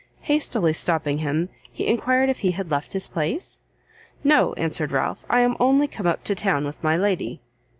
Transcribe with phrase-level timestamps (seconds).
[0.21, 3.59] Hastily stopping him, he enquired if he had left his place?
[4.23, 7.39] "No," answered Ralph, "I am only come up to town with my lady."